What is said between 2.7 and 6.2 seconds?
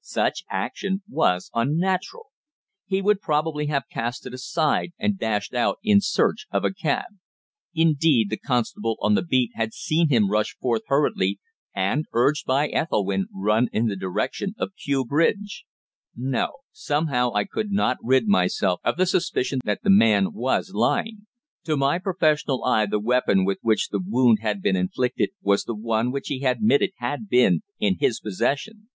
He would probably have cast it aside and dashed out in